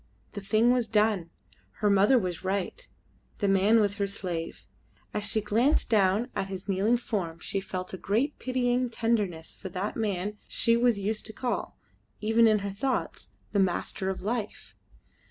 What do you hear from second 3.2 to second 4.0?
The man was